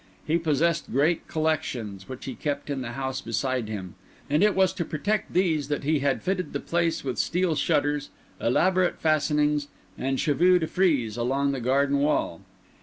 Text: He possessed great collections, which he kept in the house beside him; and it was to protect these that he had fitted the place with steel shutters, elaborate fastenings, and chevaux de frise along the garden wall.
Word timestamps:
He 0.25 0.39
possessed 0.39 0.91
great 0.91 1.27
collections, 1.27 2.09
which 2.09 2.25
he 2.25 2.33
kept 2.33 2.71
in 2.71 2.81
the 2.81 2.93
house 2.93 3.21
beside 3.21 3.69
him; 3.69 3.93
and 4.31 4.41
it 4.43 4.55
was 4.55 4.73
to 4.73 4.83
protect 4.83 5.33
these 5.33 5.67
that 5.67 5.83
he 5.83 5.99
had 5.99 6.23
fitted 6.23 6.53
the 6.53 6.59
place 6.59 7.03
with 7.03 7.19
steel 7.19 7.53
shutters, 7.53 8.09
elaborate 8.39 8.99
fastenings, 8.99 9.67
and 9.99 10.19
chevaux 10.19 10.57
de 10.57 10.65
frise 10.65 11.17
along 11.17 11.51
the 11.51 11.61
garden 11.61 11.99
wall. 11.99 12.41